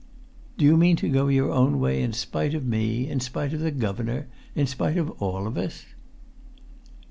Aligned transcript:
"Do 0.57 0.65
you 0.65 0.77
mean 0.77 0.95
to 0.95 1.07
go 1.09 1.27
your 1.27 1.51
own 1.51 1.79
way 1.79 2.01
in 2.01 2.11
spite 2.11 2.55
of 2.55 2.65
me, 2.65 3.07
in 3.07 3.19
spite 3.19 3.53
of 3.53 3.59
the 3.59 3.69
governor, 3.69 4.25
in 4.55 4.65
spite 4.65 4.97
of 4.97 5.11
all 5.21 5.45
of 5.45 5.59
us?" 5.59 5.85